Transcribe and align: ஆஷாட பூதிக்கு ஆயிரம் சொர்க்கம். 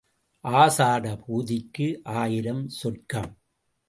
ஆஷாட 0.43 1.05
பூதிக்கு 1.25 1.87
ஆயிரம் 2.03 2.63
சொர்க்கம். 2.69 3.31